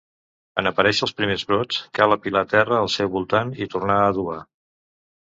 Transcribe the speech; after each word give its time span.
En 0.61 0.69
aparèixer 0.69 1.03
els 1.07 1.13
primers 1.19 1.43
brots, 1.51 1.79
cal 2.01 2.17
apilar 2.17 2.45
terra 2.57 2.81
al 2.87 2.93
seu 2.97 3.15
voltant 3.19 3.55
i 3.67 3.71
tornar 3.79 4.03
a 4.07 4.11
adobar. 4.19 4.45